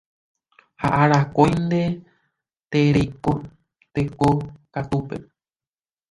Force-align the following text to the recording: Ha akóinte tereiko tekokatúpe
Ha 0.83 0.89
akóinte 1.17 1.81
tereiko 2.71 3.31
tekokatúpe 3.93 5.15